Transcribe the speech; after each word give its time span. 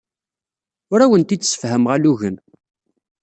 Ur 0.91 0.99
awent-d-ssefhameɣ 1.01 1.91
alugen. 1.95 2.35